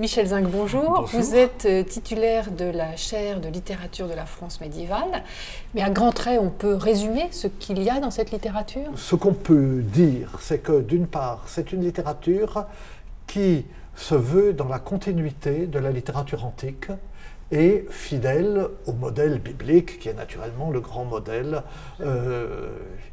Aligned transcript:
Michel 0.00 0.28
Zinc, 0.28 0.48
bonjour. 0.48 1.04
Vous 1.12 1.34
êtes 1.34 1.66
euh, 1.66 1.82
titulaire 1.82 2.52
de 2.52 2.64
la 2.64 2.96
chaire 2.96 3.38
de 3.38 3.50
littérature 3.50 4.08
de 4.08 4.14
la 4.14 4.24
France 4.24 4.58
médiévale. 4.62 5.22
Mais 5.74 5.82
à 5.82 5.90
grands 5.90 6.10
traits, 6.10 6.40
on 6.42 6.48
peut 6.48 6.72
résumer 6.72 7.28
ce 7.32 7.48
qu'il 7.48 7.82
y 7.82 7.90
a 7.90 8.00
dans 8.00 8.10
cette 8.10 8.30
littérature? 8.30 8.90
Ce 8.96 9.14
qu'on 9.14 9.34
peut 9.34 9.82
dire, 9.82 10.38
c'est 10.40 10.60
que 10.60 10.80
d'une 10.80 11.06
part, 11.06 11.42
c'est 11.48 11.72
une 11.72 11.84
littérature 11.84 12.64
qui 13.26 13.66
se 13.94 14.14
veut 14.14 14.54
dans 14.54 14.68
la 14.68 14.78
continuité 14.78 15.66
de 15.66 15.78
la 15.78 15.90
littérature 15.90 16.46
antique 16.46 16.86
et 17.52 17.86
fidèle 17.90 18.68
au 18.86 18.92
modèle 18.92 19.38
biblique, 19.38 19.98
qui 19.98 20.08
est 20.08 20.14
naturellement 20.14 20.70
le 20.70 20.80
grand 20.80 21.04
modèle 21.04 21.62
euh, 22.00 22.68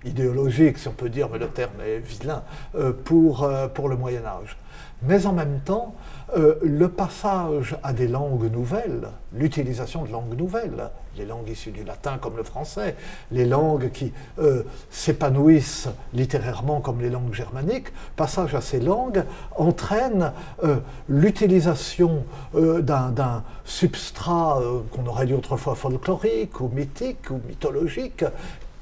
idéologique, 0.06 0.78
si 0.78 0.88
on 0.88 0.94
peut 0.94 1.10
dire, 1.10 1.30
mais 1.32 1.40
le 1.40 1.48
terme 1.48 1.82
est 1.86 2.00
vilain, 2.00 2.44
euh, 2.76 2.94
pour, 2.94 3.44
euh, 3.44 3.68
pour 3.68 3.90
le 3.90 3.96
Moyen 3.96 4.26
Âge. 4.26 4.58
Mais 5.04 5.26
en 5.28 5.34
même 5.34 5.60
temps, 5.64 5.94
le 6.36 6.88
passage 6.88 7.78
à 7.84 7.94
des 7.94 8.08
langues 8.08 8.52
nouvelles, 8.52 9.10
l'utilisation 9.32 10.04
de 10.06 10.12
langues 10.12 10.36
nouvelles, 10.36 10.90
les 11.18 11.26
langues 11.26 11.50
issues 11.50 11.72
du 11.72 11.84
latin 11.84 12.18
comme 12.20 12.38
le 12.38 12.44
français, 12.44 12.96
les 13.32 13.46
langues 13.46 13.92
qui 13.92 14.14
euh, 14.40 14.64
s'épanouissent 14.90 15.90
littérairement 16.14 16.82
comme 16.82 17.02
les 17.02 17.10
langues 17.10 17.34
germaniques, 17.34 17.88
passage 18.16 18.56
à 18.56 18.62
ces 18.62 18.80
langues 18.80 19.24
entraîne 19.56 20.34
euh, 20.64 20.78
l'utilisation 21.10 22.26
d'un 22.54 23.44
substrat 23.66 24.62
qu'on 24.92 25.06
aurait 25.06 25.26
dit 25.26 25.34
autrefois 25.34 25.76
folklorique 25.76 26.60
ou 26.62 26.70
mythique 26.70 27.30
ou 27.30 27.40
mythologique, 27.48 28.24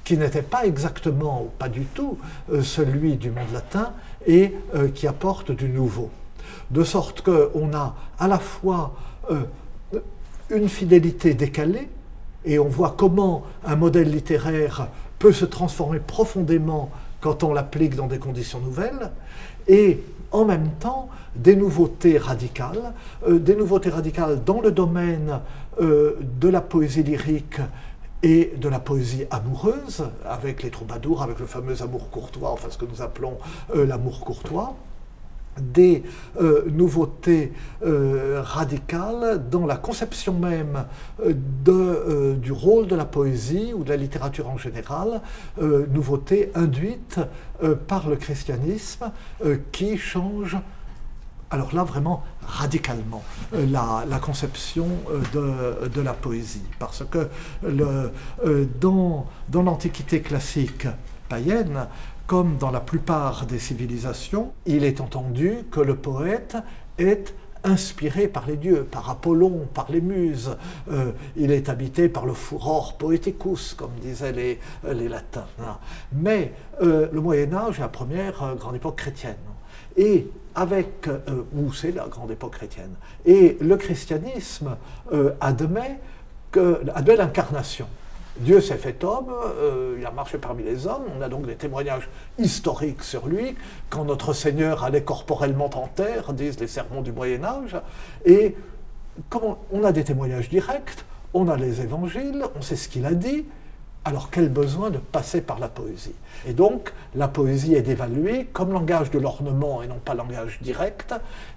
qui 0.04 0.18
n'était 0.18 0.42
pas 0.42 0.66
exactement, 0.66 1.44
ou 1.44 1.50
pas 1.58 1.70
du 1.70 1.86
tout, 1.86 2.18
celui 2.62 3.16
du 3.16 3.32
monde 3.32 3.52
latin 3.54 3.94
et 4.28 4.54
qui 4.94 5.08
apporte 5.08 5.52
du 5.52 5.70
nouveau. 5.70 6.10
De 6.72 6.84
sorte 6.84 7.22
qu'on 7.22 7.74
a 7.74 7.96
à 8.20 8.28
la 8.28 8.40
fois 8.40 8.94
euh, 9.32 9.44
une 10.50 10.70
fidélité 10.70 11.34
décalée, 11.34 11.90
et 12.46 12.60
on 12.60 12.68
voit 12.68 12.96
comment 12.98 13.44
un 13.66 13.76
modèle 13.76 14.10
littéraire 14.10 14.88
peut 15.20 15.34
se 15.34 15.46
transformer 15.46 16.00
profondément 16.00 16.92
quand 17.22 17.44
on 17.44 17.54
l'applique 17.54 17.96
dans 17.96 18.08
des 18.08 18.20
conditions 18.20 18.60
nouvelles, 18.60 19.12
et 19.68 20.04
en 20.32 20.46
même 20.46 20.70
temps 20.80 21.10
des 21.36 21.56
nouveautés 21.56 22.18
radicales, 22.18 22.94
euh, 23.28 23.40
des 23.40 23.56
nouveautés 23.56 23.90
radicales 23.90 24.44
dans 24.44 24.62
le 24.62 24.72
domaine 24.72 25.40
euh, 25.82 26.20
de 26.40 26.50
la 26.50 26.62
poésie 26.62 27.04
lyrique 27.04 27.60
et 28.22 28.54
de 28.58 28.70
la 28.70 28.80
poésie 28.80 29.26
amoureuse, 29.32 30.06
avec 30.26 30.64
les 30.64 30.70
troubadours, 30.70 31.24
avec 31.24 31.40
le 31.40 31.46
fameux 31.46 31.82
amour 31.82 32.10
courtois, 32.10 32.52
enfin 32.52 32.70
ce 32.70 32.78
que 32.78 32.86
nous 32.86 33.02
appelons 33.02 33.38
l'amour 33.74 34.22
courtois, 34.22 34.76
des 35.60 36.04
euh, 36.40 36.66
nouveautés 36.70 37.54
euh, 37.86 38.42
radicales 38.44 39.48
dans 39.50 39.66
la 39.66 39.78
conception 39.78 40.34
même 40.34 40.86
euh, 41.26 42.36
du 42.36 42.52
rôle 42.52 42.88
de 42.88 42.96
la 42.96 43.06
poésie 43.06 43.74
ou 43.74 43.84
de 43.84 43.90
la 43.90 43.98
littérature 43.98 44.50
en 44.50 44.58
général, 44.58 45.22
nouveautés 45.60 46.52
induites 46.56 47.20
par 47.88 48.10
le 48.10 48.16
christianisme 48.16 49.12
qui 49.72 49.98
change 49.98 50.58
alors 51.50 51.74
là 51.74 51.84
vraiment 51.84 52.24
radicalement 52.46 53.24
la, 53.54 54.20
conception 54.22 54.88
de, 55.34 56.02
la 56.02 56.14
poésie. 56.14 56.64
Parce 56.80 57.04
que 57.10 57.30
dans 58.80 59.24
l'Antiquité 59.54 60.22
classique 60.22 60.88
païenne, 61.30 61.88
comme 62.28 62.58
dans 62.58 62.72
la 62.72 62.80
plupart 62.80 63.46
des 63.46 63.60
civilisations, 63.60 64.52
il 64.66 64.84
est 64.84 65.02
entendu 65.02 65.60
que 65.72 65.80
le 65.80 65.96
poète 65.96 66.58
est 66.98 67.34
inspiré 67.64 68.28
par 68.28 68.46
les 68.48 68.58
dieux, 68.58 68.84
par 68.90 69.10
Apollon, 69.10 69.68
par 69.74 69.92
les 69.92 70.02
muses. 70.02 70.56
Euh, 70.92 71.12
il 71.36 71.52
est 71.52 71.68
habité 71.68 72.10
par 72.10 72.26
le 72.26 72.34
furor 72.34 72.98
poeticus, 72.98 73.74
comme 73.74 73.92
disaient 74.02 74.32
les, 74.32 74.60
les 74.92 75.10
latins. 75.10 75.48
Mais 76.14 76.54
euh, 76.82 77.08
le 77.12 77.22
Moyen 77.22 77.54
Âge 77.54 77.80
est 77.80 77.82
la 77.82 77.88
première 77.88 78.44
euh, 78.44 78.56
grande 78.56 78.76
époque 78.76 78.98
chrétienne. 78.98 79.36
Et 79.98 80.28
avec, 80.54 81.10
ou 81.54 81.74
c'est 81.74 81.92
la 81.92 82.08
grande 82.08 82.32
époque 82.32 82.54
chrétienne. 82.54 82.94
Et 83.26 83.58
le 83.60 83.76
christianisme 83.76 84.76
admet, 85.42 86.00
que, 86.52 86.82
admet 86.94 87.16
l'incarnation. 87.16 87.88
Dieu 88.38 88.60
s'est 88.60 88.78
fait 88.78 89.02
homme, 89.04 89.30
euh, 89.32 89.96
il 89.98 90.06
a 90.06 90.12
marché 90.12 90.38
parmi 90.38 90.64
les 90.64 90.88
hommes, 90.88 91.04
on 91.18 91.22
a 91.22 91.30
donc 91.30 91.48
des 91.48 91.56
témoignages 91.56 92.10
historiques 92.38 93.04
sur 93.04 93.28
lui, 93.28 93.56
quand 93.90 94.04
notre 94.04 94.34
Seigneur 94.34 94.84
allait 94.84 95.04
corporellement 95.04 95.70
en 95.74 95.88
terre, 95.88 96.34
disent 96.34 96.60
les 96.60 96.68
sermons 96.68 97.02
du 97.02 97.14
Moyen 97.14 97.44
Âge, 97.46 97.78
et 98.26 98.56
comme 99.30 99.56
on 99.72 99.84
a 99.86 99.94
des 99.94 100.04
témoignages 100.04 100.50
directs, 100.50 101.06
on 101.34 101.48
a 101.48 101.56
les 101.56 101.82
évangiles, 101.82 102.44
on 102.58 102.62
sait 102.62 102.76
ce 102.76 102.90
qu'il 102.90 103.06
a 103.06 103.14
dit, 103.14 103.46
alors 104.06 104.30
quel 104.30 104.50
besoin 104.50 104.92
de 104.92 105.00
passer 105.00 105.42
par 105.42 105.60
la 105.60 105.68
poésie? 105.68 106.14
Et 106.48 106.54
donc 106.54 106.94
la 107.16 107.28
poésie 107.28 107.74
est 107.74 107.88
évaluée 107.88 108.46
comme 108.54 108.72
langage 108.72 109.10
de 109.12 109.20
l'ornement 109.20 109.82
et 109.82 109.88
non 109.88 110.00
pas 110.04 110.14
langage 110.14 110.60
direct, 110.62 111.14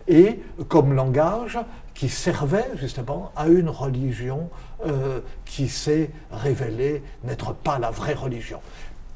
et 0.08 0.40
comme 0.68 0.94
langage 0.94 1.58
qui 1.94 2.08
servait 2.08 2.70
justement 2.76 3.32
à 3.36 3.48
une 3.48 3.68
religion 3.68 4.48
euh, 4.86 5.20
qui 5.44 5.68
s'est 5.68 6.10
révélée 6.32 7.02
n'être 7.24 7.52
pas 7.52 7.78
la 7.78 7.90
vraie 7.90 8.14
religion. 8.14 8.60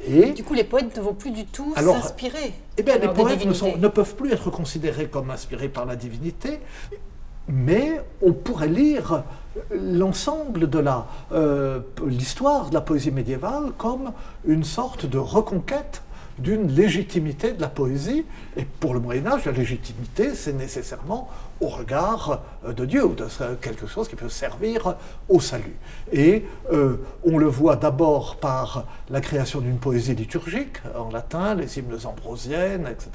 Et 0.04 0.32
du 0.32 0.42
coup, 0.42 0.54
les 0.54 0.64
poètes 0.64 0.96
ne 0.96 1.00
vont 1.00 1.14
plus 1.14 1.30
du 1.30 1.46
tout 1.46 1.74
s'inspirer. 1.76 2.52
Eh 2.76 2.82
bien, 2.82 2.98
les 2.98 3.08
poètes 3.08 3.44
ne, 3.44 3.76
ne, 3.76 3.88
peuvent 3.88 4.16
plus 4.16 4.32
être 4.32 4.50
considérés 4.50 5.06
comme 5.06 5.30
inspirés 5.30 5.68
par 5.68 5.86
la 5.86 5.94
divinité, 5.94 6.58
mais 7.48 8.00
on 8.20 8.32
pourrait 8.32 8.68
lire 8.68 9.22
l'ensemble 9.70 10.68
de 10.68 10.82
euh, 11.32 11.80
l'histoire 12.06 12.70
de 12.70 12.74
la 12.74 12.80
poésie 12.80 13.10
médiévale 13.10 13.72
comme 13.76 14.12
une 14.44 14.64
sorte 14.64 15.06
de 15.06 15.18
reconquête 15.18 16.02
d'une 16.38 16.68
légitimité 16.68 17.52
de 17.52 17.60
la 17.60 17.68
poésie. 17.68 18.24
Et 18.56 18.64
pour 18.64 18.94
le 18.94 19.00
Moyen 19.00 19.26
Âge, 19.26 19.44
la 19.44 19.52
légitimité, 19.52 20.34
c'est 20.34 20.52
nécessairement 20.52 21.28
au 21.62 21.68
regard 21.68 22.40
euh, 22.66 22.72
de 22.72 22.84
Dieu, 22.84 23.04
ou 23.04 23.14
de 23.14 23.26
quelque 23.60 23.86
chose 23.86 24.08
qui 24.08 24.16
peut 24.16 24.28
servir 24.28 24.96
au 25.28 25.40
salut. 25.40 25.76
Et 26.12 26.44
euh, 26.72 26.96
on 27.24 27.38
le 27.38 27.46
voit 27.46 27.76
d'abord 27.76 28.36
par 28.36 28.86
la 29.08 29.20
création 29.20 29.60
d'une 29.60 29.78
poésie 29.78 30.14
liturgique, 30.14 30.78
en 30.98 31.10
latin, 31.10 31.54
les 31.54 31.78
hymnes 31.78 31.98
ambrosiennes, 32.04 32.88
etc. 32.90 33.10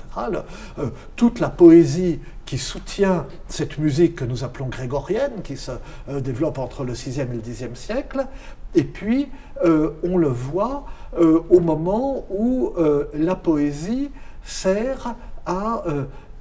Euh, 0.79 0.89
toute 1.15 1.39
la 1.39 1.49
poésie 1.49 2.19
qui 2.45 2.57
soutient 2.57 3.25
cette 3.49 3.77
musique 3.77 4.15
que 4.15 4.25
nous 4.25 4.45
appelons 4.45 4.67
grégorienne, 4.67 5.41
qui 5.43 5.57
se 5.57 5.71
développe 6.07 6.59
entre 6.59 6.85
le 6.85 6.93
6e 6.93 7.23
et 7.23 7.35
le 7.35 7.41
10e 7.41 7.75
siècle. 7.75 8.25
Et 8.75 8.83
puis, 8.83 9.29
on 9.63 10.17
le 10.17 10.27
voit 10.27 10.85
au 11.17 11.59
moment 11.59 12.25
où 12.29 12.73
la 13.13 13.35
poésie 13.35 14.11
sert 14.43 15.15
à 15.45 15.83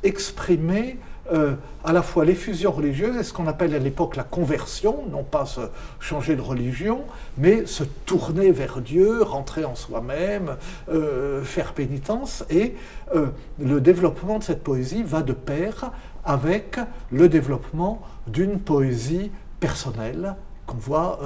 exprimer 0.02 0.98
euh, 1.32 1.54
à 1.82 1.92
la 1.92 2.02
fois 2.02 2.24
l'effusion 2.24 2.70
religieuse 2.70 3.16
et 3.16 3.22
ce 3.24 3.32
qu'on 3.32 3.48
appelle 3.48 3.74
à 3.74 3.78
l'époque 3.78 4.16
la 4.16 4.22
conversion, 4.22 5.04
non 5.10 5.24
pas 5.24 5.44
se 5.44 5.60
changer 5.98 6.36
de 6.36 6.40
religion, 6.40 7.00
mais 7.36 7.66
se 7.66 7.82
tourner 7.82 8.52
vers 8.52 8.80
Dieu, 8.80 9.22
rentrer 9.22 9.64
en 9.64 9.74
soi-même, 9.74 10.56
euh, 10.88 11.42
faire 11.42 11.72
pénitence. 11.72 12.44
Et 12.50 12.74
euh, 13.14 13.26
le 13.58 13.80
développement 13.80 14.38
de 14.38 14.44
cette 14.44 14.62
poésie 14.62 15.02
va 15.02 15.22
de 15.22 15.32
pair 15.32 15.90
avec 16.24 16.78
le 17.10 17.28
développement 17.28 18.02
d'une 18.28 18.60
poésie 18.60 19.30
personnelle 19.58 20.34
qu'on 20.66 20.76
voit 20.76 21.20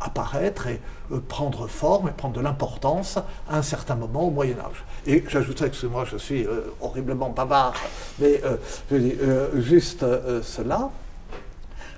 apparaître 0.00 0.66
et 0.66 0.80
euh, 1.12 1.20
prendre 1.26 1.66
forme 1.66 2.08
et 2.08 2.12
prendre 2.12 2.34
de 2.34 2.40
l'importance 2.40 3.18
à 3.48 3.58
un 3.58 3.62
certain 3.62 3.94
moment 3.94 4.26
au 4.26 4.30
Moyen 4.30 4.56
Âge. 4.58 4.84
Et 5.06 5.24
j'ajouterais 5.28 5.70
que 5.70 5.86
moi 5.86 6.04
je 6.04 6.16
suis 6.16 6.44
euh, 6.44 6.72
horriblement 6.80 7.30
bavard, 7.30 7.74
mais 8.18 8.40
euh, 8.44 8.56
je 8.90 8.96
dis 8.96 9.14
juste 9.62 10.04
cela. 10.42 10.90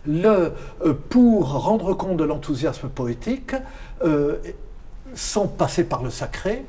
Le, 0.07 0.53
pour 1.11 1.53
rendre 1.53 1.93
compte 1.93 2.17
de 2.17 2.25
l'enthousiasme 2.25 2.89
poétique, 2.89 3.55
sans 5.15 5.47
passer 5.47 5.85
par 5.85 6.03
le 6.03 6.09
sacré, 6.09 6.65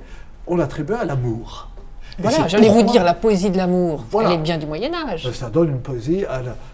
on 0.48 0.58
l'attribue 0.58 0.94
à 0.94 1.06
l'amour. 1.06 1.70
Voilà, 2.18 2.48
j'allais 2.48 2.70
vous 2.70 2.84
dire, 2.84 3.04
la 3.04 3.14
poésie 3.14 3.50
de 3.50 3.56
l'amour, 3.56 4.04
elle 4.22 4.32
est 4.32 4.38
bien 4.40 4.58
du 4.58 4.66
Moyen 4.66 4.92
Âge. 4.94 5.32
Ça 5.32 5.50
donne 5.50 5.70
une 5.70 5.82
poésie 5.82 6.26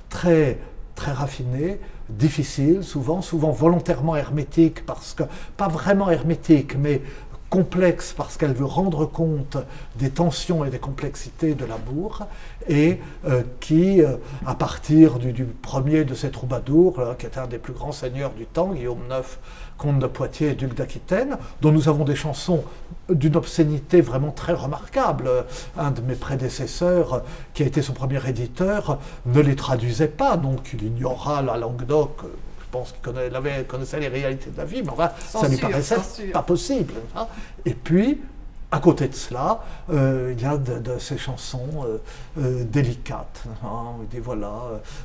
très, 0.10 0.58
très 1.06 1.12
raffinée, 1.14 1.80
difficile, 2.10 2.84
souvent, 2.84 3.22
souvent 3.22 3.52
volontairement 3.52 4.16
hermétique, 4.16 4.84
parce 4.88 5.14
que, 5.14 5.22
pas 5.56 5.68
vraiment 5.68 6.10
hermétique, 6.10 6.76
mais 6.80 7.04
complexe 7.50 8.14
parce 8.16 8.38
qu'elle 8.38 8.54
veut 8.54 8.66
rendre 8.66 9.06
compte 9.06 9.58
des 9.96 10.10
tensions 10.10 10.66
et 10.66 10.70
des 10.70 10.80
complexités 10.80 11.54
de 11.54 11.66
l'amour, 11.66 12.28
et 12.68 13.00
euh, 13.28 13.44
qui, 13.60 14.02
euh, 14.02 14.18
à 14.46 14.56
partir 14.56 15.20
du, 15.20 15.46
premier 15.46 16.04
de 16.04 16.14
ces 16.14 16.32
troubadours, 16.32 17.02
qui 17.18 17.26
était 17.26 17.40
un 17.40 17.48
des 17.48 17.60
plus 17.60 17.74
grands 17.74 17.92
seigneurs 17.92 18.32
du 18.32 18.46
temps, 18.46 18.74
Guillaume 18.74 19.00
IX, 19.10 19.38
comte 19.78 20.00
de 20.00 20.08
Poitiers 20.08 20.50
et 20.50 20.56
duc 20.56 20.74
d'Aquitaine, 20.74 21.38
dont 21.62 21.72
nous 21.72 21.90
avons 21.90 22.06
des 22.06 22.16
chansons 22.16 22.64
d'une 23.10 23.36
obscénité 23.36 24.02
vraiment 24.02 24.32
très 24.32 24.54
remarquable. 24.54 25.30
Un 25.78 25.92
de 25.92 26.02
mes 26.02 26.16
prédécesseurs, 26.16 27.24
qui 27.54 27.64
a 27.64 27.66
été 27.66 27.82
son 27.82 27.94
premier 27.94 28.26
éditeur, 28.28 29.00
ne 29.26 29.42
les 29.42 29.56
traduisait 29.56 30.08
pas, 30.08 30.38
donc 30.38 30.72
il 30.74 30.84
ignora 30.84 31.42
la 31.42 31.58
langue 31.58 31.86
d'oc 31.86 32.22
pense 32.76 32.94
qu'il 32.94 33.66
connaissait 33.68 34.00
les 34.00 34.10
réalités 34.10 34.50
de 34.50 34.58
la 34.58 34.66
vie, 34.66 34.84
mais 34.84 34.90
enfin, 34.90 35.12
ça 35.18 35.48
lui 35.48 35.58
paraissait 35.58 36.28
pas 36.34 36.44
possible. 36.44 36.94
Hein. 37.16 37.28
Et 37.66 37.74
puis, 37.74 38.22
à 38.72 38.80
côté 38.80 39.08
de 39.08 39.14
cela, 39.14 39.64
euh, 39.92 40.34
il 40.36 40.42
y 40.42 40.46
a 40.46 40.58
de, 40.58 40.98
ces 40.98 41.18
chansons 41.18 41.86
euh, 41.86 41.98
euh, 42.40 42.64
délicates. 42.64 43.44
Hein. 43.64 43.96
On 44.00 44.04
dit 44.04 44.20
voilà, 44.20 44.54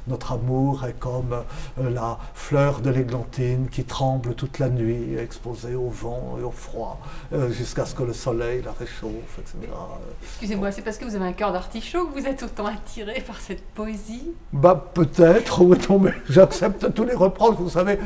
notre 0.09 0.33
amour 0.33 0.85
est 0.87 0.99
comme 0.99 1.37
la 1.79 2.19
fleur 2.35 2.81
de 2.81 2.91
l'églantine 2.91 3.69
qui 3.71 3.85
tremble 3.85 4.35
toute 4.35 4.59
la 4.59 4.69
nuit, 4.69 5.17
exposée 5.17 5.75
au 5.75 5.89
vent 5.89 6.37
et 6.41 6.43
au 6.43 6.51
froid, 6.51 7.01
jusqu'à 7.51 7.85
ce 7.85 7.95
que 7.95 8.03
le 8.03 8.13
soleil 8.13 8.63
la 8.63 8.73
réchauffe, 8.73 9.39
etc. 9.39 9.73
Excusez-moi, 10.23 10.73
c'est 10.73 10.83
parce 10.83 10.99
que 10.99 11.05
vous 11.05 11.15
avez 11.15 11.27
un 11.27 11.33
cœur 11.33 11.53
d'artichaut 11.53 12.07
que 12.07 12.19
vous 12.19 12.27
êtes 12.27 12.43
autant 12.43 12.67
attiré 12.67 13.21
par 13.21 13.41
cette 13.41 13.65
poésie? 13.71 14.33
Bah 14.53 14.91
peut-être, 14.95 15.63
oui, 15.63 15.79
mais 16.01 16.15
j'accepte 16.29 16.93
tous 16.95 17.05
les 17.05 17.15
reproches. 17.15 17.57
Vous 17.57 17.71
savez, 17.71 17.99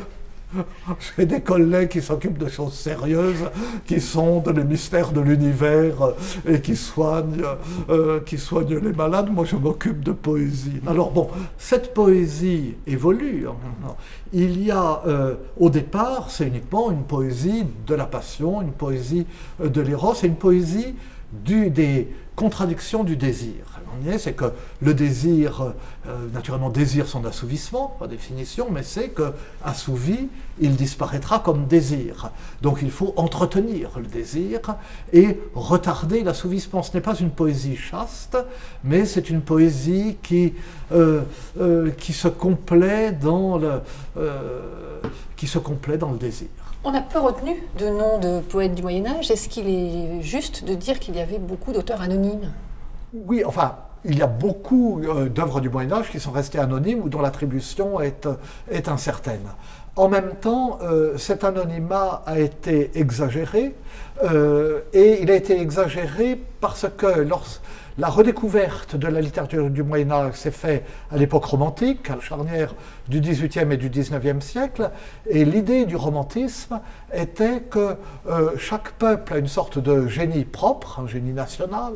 J'ai 1.16 1.26
des 1.26 1.40
collègues 1.40 1.88
qui 1.88 2.02
s'occupent 2.02 2.38
de 2.38 2.48
choses 2.48 2.74
sérieuses, 2.74 3.50
qui 3.86 4.00
sondent 4.00 4.52
les 4.54 4.64
mystères 4.64 5.12
de 5.12 5.20
l'univers 5.20 6.02
euh, 6.02 6.12
et 6.46 6.60
qui 6.60 6.76
soignent, 6.76 7.42
euh, 7.88 8.20
qui 8.20 8.38
soignent 8.38 8.78
les 8.78 8.92
malades. 8.92 9.30
Moi, 9.30 9.44
je 9.44 9.56
m'occupe 9.56 10.02
de 10.02 10.12
poésie. 10.12 10.80
Alors 10.86 11.10
bon, 11.10 11.28
cette 11.58 11.94
poésie 11.94 12.76
évolue. 12.86 13.46
Hein. 13.48 13.94
Il 14.32 14.64
y 14.64 14.70
a, 14.70 15.02
euh, 15.06 15.34
au 15.58 15.70
départ, 15.70 16.30
c'est 16.30 16.46
uniquement 16.46 16.90
une 16.90 17.04
poésie 17.04 17.64
de 17.86 17.94
la 17.94 18.06
passion, 18.06 18.62
une 18.62 18.72
poésie 18.72 19.26
de 19.62 19.80
l'éros 19.80 20.14
et 20.22 20.26
une 20.26 20.36
poésie 20.36 20.94
des 21.44 22.08
contradictions 22.36 23.04
du 23.04 23.16
désir 23.16 23.73
c'est 24.18 24.32
que 24.32 24.52
le 24.80 24.94
désir, 24.94 25.72
euh, 26.06 26.28
naturellement, 26.32 26.70
désire 26.70 27.06
son 27.06 27.24
assouvissement, 27.24 27.96
par 27.98 28.08
définition, 28.08 28.68
mais 28.70 28.82
c'est 28.82 29.08
que 29.08 29.32
assouvi, 29.64 30.28
il 30.60 30.76
disparaîtra 30.76 31.40
comme 31.40 31.66
désir. 31.66 32.30
Donc 32.62 32.78
il 32.82 32.90
faut 32.90 33.12
entretenir 33.16 33.90
le 33.96 34.06
désir 34.06 34.60
et 35.12 35.40
retarder 35.54 36.22
l'assouvissement. 36.22 36.82
Ce 36.82 36.92
n'est 36.94 37.00
pas 37.00 37.16
une 37.16 37.30
poésie 37.30 37.76
chaste, 37.76 38.36
mais 38.84 39.04
c'est 39.04 39.30
une 39.30 39.40
poésie 39.40 40.16
qui, 40.22 40.54
euh, 40.92 41.22
euh, 41.60 41.90
qui, 41.90 42.12
se 42.12 42.28
complaît 42.28 43.12
dans 43.12 43.58
le, 43.58 43.80
qui 45.36 45.46
se 45.46 45.58
complaît 45.58 45.98
dans 45.98 46.12
le 46.12 46.18
désir. 46.18 46.48
On 46.86 46.92
a 46.92 47.00
peu 47.00 47.18
retenu 47.18 47.62
de 47.78 47.86
noms 47.86 48.18
de 48.18 48.40
poètes 48.40 48.74
du 48.74 48.82
Moyen 48.82 49.06
Âge. 49.06 49.30
Est-ce 49.30 49.48
qu'il 49.48 49.68
est 49.68 50.20
juste 50.20 50.64
de 50.64 50.74
dire 50.74 51.00
qu'il 51.00 51.16
y 51.16 51.20
avait 51.20 51.38
beaucoup 51.38 51.72
d'auteurs 51.72 52.02
anonymes? 52.02 52.52
Oui, 53.14 53.44
enfin, 53.44 53.76
il 54.04 54.18
y 54.18 54.22
a 54.22 54.26
beaucoup 54.26 55.00
euh, 55.02 55.28
d'œuvres 55.28 55.60
du 55.60 55.70
Moyen 55.70 55.92
Âge 55.92 56.10
qui 56.10 56.18
sont 56.18 56.32
restées 56.32 56.58
anonymes 56.58 57.00
ou 57.02 57.08
dont 57.08 57.20
l'attribution 57.20 58.00
est, 58.00 58.26
euh, 58.26 58.80
incertaine. 58.86 59.48
En 59.96 60.08
même 60.08 60.34
temps, 60.40 60.80
euh, 60.82 61.16
cet 61.16 61.44
anonymat 61.44 62.22
a 62.26 62.40
été 62.40 62.90
exagéré, 62.98 63.74
et 64.92 65.22
il 65.22 65.30
a 65.30 65.34
été 65.34 65.60
exagéré 65.60 66.40
parce 66.60 66.86
que 66.96 67.20
lorsque 67.20 67.60
la 67.98 68.08
redécouverte 68.08 68.96
de 68.96 69.06
la 69.06 69.20
littérature 69.20 69.70
du 69.70 69.82
Moyen 69.82 70.10
Âge 70.10 70.34
s'est 70.34 70.50
faite 70.50 70.84
à 71.10 71.16
l'époque 71.16 71.44
romantique, 71.44 72.10
à 72.10 72.16
la 72.16 72.20
charnière 72.20 72.74
du 73.08 73.20
XVIIIe 73.20 73.72
et 73.72 73.76
du 73.76 73.88
XIXe 73.88 74.44
siècle, 74.44 74.90
et 75.28 75.44
l'idée 75.44 75.84
du 75.84 75.96
romantisme 75.96 76.80
était 77.12 77.60
que 77.60 77.96
chaque 78.58 78.92
peuple 78.92 79.34
a 79.34 79.38
une 79.38 79.48
sorte 79.48 79.78
de 79.78 80.08
génie 80.08 80.44
propre, 80.44 81.00
un 81.00 81.06
génie 81.06 81.32
national, 81.32 81.92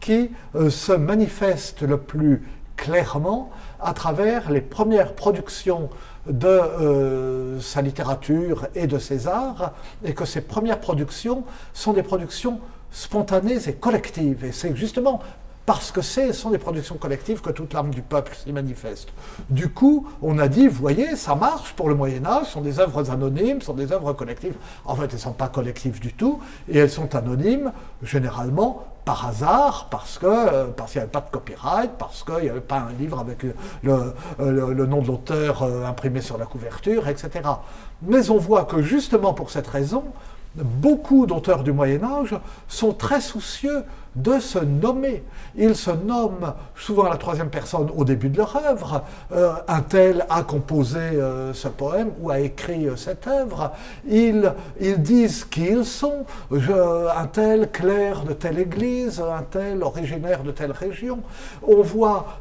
qui 0.00 0.30
euh, 0.54 0.70
se 0.70 0.92
manifeste 0.92 1.82
le 1.82 1.98
plus 1.98 2.42
clairement 2.76 3.50
à 3.80 3.92
travers 3.92 4.50
les 4.50 4.62
premières 4.62 5.14
productions 5.14 5.90
de 6.26 6.46
euh, 6.46 7.60
sa 7.60 7.82
littérature 7.82 8.66
et 8.74 8.86
de 8.86 8.98
ses 8.98 9.28
arts, 9.28 9.72
et 10.04 10.14
que 10.14 10.24
ces 10.24 10.40
premières 10.40 10.80
productions 10.80 11.44
sont 11.74 11.92
des 11.92 12.02
productions 12.02 12.60
spontanées 12.90 13.68
et 13.68 13.74
collectives. 13.74 14.44
Et 14.44 14.52
c'est 14.52 14.74
justement 14.76 15.20
parce 15.70 15.92
que 15.92 16.00
ce 16.00 16.32
sont 16.32 16.50
des 16.50 16.58
productions 16.58 16.96
collectives 16.96 17.40
que 17.40 17.50
toute 17.50 17.74
l'âme 17.74 17.90
du 17.90 18.02
peuple 18.02 18.34
s'y 18.34 18.52
manifeste. 18.52 19.10
Du 19.50 19.68
coup, 19.68 20.08
on 20.20 20.38
a 20.40 20.48
dit, 20.48 20.66
voyez, 20.66 21.14
ça 21.14 21.36
marche 21.36 21.74
pour 21.74 21.88
le 21.88 21.94
Moyen 21.94 22.26
Âge, 22.26 22.46
ce 22.46 22.52
sont 22.54 22.60
des 22.60 22.80
œuvres 22.80 23.08
anonymes, 23.08 23.60
ce 23.60 23.66
sont 23.66 23.74
des 23.74 23.92
œuvres 23.92 24.12
collectives. 24.12 24.56
En 24.84 24.96
fait, 24.96 25.04
elles 25.04 25.12
ne 25.12 25.18
sont 25.18 25.32
pas 25.32 25.46
collectives 25.48 26.00
du 26.00 26.12
tout, 26.12 26.40
et 26.68 26.78
elles 26.78 26.90
sont 26.90 27.14
anonymes, 27.14 27.72
généralement, 28.02 28.84
par 29.04 29.28
hasard, 29.28 29.86
parce 29.92 30.18
que 30.18 30.26
euh, 30.26 30.66
parce 30.76 30.90
qu'il 30.90 30.98
n'y 30.98 31.04
avait 31.04 31.12
pas 31.12 31.20
de 31.20 31.30
copyright, 31.30 31.92
parce 31.98 32.24
qu'il 32.24 32.42
n'y 32.42 32.48
avait 32.48 32.60
pas 32.60 32.78
un 32.78 32.92
livre 32.98 33.20
avec 33.20 33.44
le, 33.44 34.14
le 34.40 34.86
nom 34.86 35.02
de 35.02 35.06
l'auteur 35.06 35.62
euh, 35.62 35.86
imprimé 35.86 36.20
sur 36.20 36.36
la 36.36 36.46
couverture, 36.46 37.06
etc. 37.06 37.48
Mais 38.02 38.28
on 38.30 38.38
voit 38.38 38.64
que 38.64 38.82
justement 38.82 39.34
pour 39.34 39.50
cette 39.50 39.68
raison, 39.68 40.02
beaucoup 40.56 41.26
d'auteurs 41.26 41.62
du 41.62 41.72
Moyen 41.72 42.02
Âge 42.02 42.34
sont 42.68 42.92
très 42.92 43.20
soucieux 43.20 43.84
de 44.16 44.38
se 44.40 44.58
nommer. 44.58 45.22
Ils 45.56 45.76
se 45.76 45.90
nomment 45.90 46.54
souvent 46.74 47.04
à 47.04 47.10
la 47.10 47.16
troisième 47.16 47.50
personne 47.50 47.88
au 47.96 48.04
début 48.04 48.28
de 48.28 48.38
leur 48.38 48.56
œuvre. 48.56 49.04
Euh, 49.32 49.52
un 49.68 49.80
tel 49.82 50.26
a 50.28 50.42
composé 50.42 50.98
euh, 50.98 51.52
ce 51.54 51.68
poème 51.68 52.10
ou 52.20 52.30
a 52.30 52.40
écrit 52.40 52.86
euh, 52.86 52.96
cette 52.96 53.26
œuvre. 53.26 53.72
Ils, 54.08 54.52
ils 54.80 55.00
disent 55.00 55.44
qui 55.44 55.66
ils 55.66 55.84
sont. 55.84 56.24
un 56.50 57.26
tel 57.26 57.70
clerc 57.70 58.24
de 58.24 58.32
telle 58.32 58.58
église, 58.58 59.20
un 59.20 59.42
tel 59.42 59.82
originaire 59.82 60.42
de 60.42 60.50
telle 60.50 60.72
région. 60.72 61.20
On 61.66 61.82
voit 61.82 62.40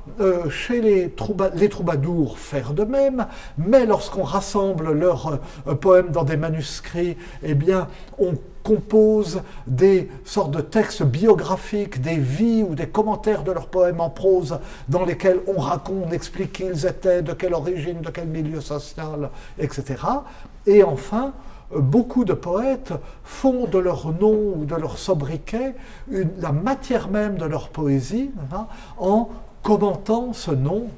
chez 0.49 0.81
les, 0.81 1.13
les, 1.55 1.69
troubadours 1.69 2.37
faire 2.37 2.73
de 2.73 2.83
même, 2.83 3.27
mais 3.57 3.85
lorsqu'on 3.85 4.23
rassemble 4.23 4.93
leurs 4.93 5.39
poèmes 5.81 6.09
dans 6.09 6.23
des 6.23 6.37
manuscrits, 6.37 7.17
eh 7.43 7.53
bien, 7.53 7.87
on 8.17 8.33
composent 8.69 9.41
des 9.65 10.09
sortes 10.25 10.51
de 10.51 10.61
textes 10.61 11.01
biographiques, 11.01 12.01
des 12.01 12.17
vies 12.17 12.61
ou 12.61 12.75
des 12.75 12.85
commentaires 12.85 13.43
de 13.43 13.51
leurs 13.51 13.65
poèmes 13.65 13.99
en 13.99 14.11
prose 14.11 14.59
dans 14.87 15.05
lesquels 15.05 15.39
on 15.47 15.59
raconte, 15.59 16.05
on 16.07 16.11
explique 16.11 16.53
qui 16.53 16.65
ils 16.65 16.85
étaient, 16.85 17.23
de 17.23 17.33
quelle 17.33 17.55
origine, 17.55 18.01
de 18.01 18.11
quel 18.11 18.27
milieu 18.27 18.61
social, 18.61 19.31
etc. 19.57 19.95
Et 20.67 20.83
enfin, 20.83 21.33
beaucoup 21.75 22.25
de 22.25 22.33
poètes 22.33 22.93
font 23.23 23.65
de 23.65 23.79
leur 23.79 24.13
nom 24.13 24.53
ou 24.57 24.65
de 24.65 24.75
leur 24.75 24.99
sobriquet 24.99 25.73
la 26.39 26.51
matière 26.51 27.09
même 27.09 27.37
de 27.37 27.45
leur 27.45 27.69
poésie 27.69 28.29
hein, 28.53 28.67
en 28.99 29.29
commentant 29.63 30.31
ce 30.33 30.51
nom 30.51 30.89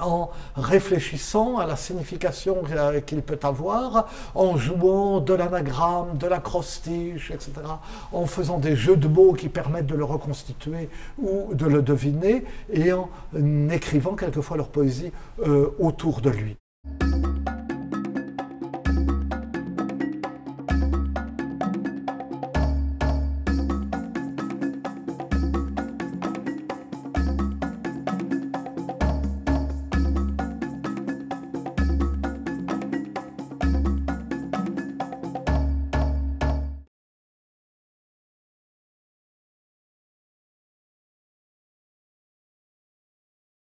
en 0.00 0.30
réfléchissant 0.56 1.58
à 1.58 1.66
la 1.66 1.76
signification 1.76 2.62
qu'il 3.06 3.22
peut 3.22 3.38
avoir, 3.42 4.08
en 4.34 4.56
jouant 4.56 5.20
de 5.20 5.34
l'anagramme, 5.34 6.18
de 6.18 6.26
l'acrostiche, 6.26 7.30
etc., 7.30 7.52
en 8.12 8.26
faisant 8.26 8.58
des 8.58 8.76
jeux 8.76 8.96
de 8.96 9.08
mots 9.08 9.32
qui 9.32 9.48
permettent 9.48 9.86
de 9.86 9.94
le 9.94 10.04
reconstituer 10.04 10.88
ou 11.18 11.54
de 11.54 11.66
le 11.66 11.82
deviner, 11.82 12.44
et 12.72 12.92
en 12.92 13.08
écrivant 13.70 14.14
quelquefois 14.14 14.56
leur 14.56 14.68
poésie 14.68 15.12
euh, 15.46 15.74
autour 15.78 16.20
de 16.20 16.30
lui. 16.30 16.56